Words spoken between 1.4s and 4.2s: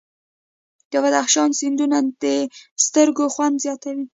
سیندونه د سترګو خوند زیاتوي.